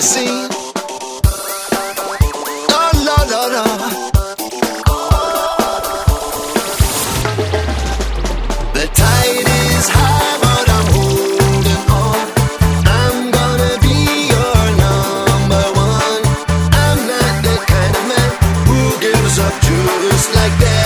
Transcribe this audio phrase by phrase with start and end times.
[0.00, 0.48] to see.
[2.70, 3.64] No, no, no.
[8.76, 12.26] The tide is high, but I'm holding on.
[12.98, 13.98] I'm gonna be
[14.34, 16.22] your number one.
[16.84, 18.30] I'm not the kind of man
[18.68, 20.79] who gives up just like that.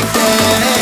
[0.00, 0.77] Like that.